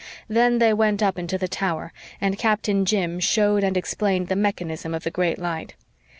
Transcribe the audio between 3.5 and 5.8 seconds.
and explained the mechanism of the great light.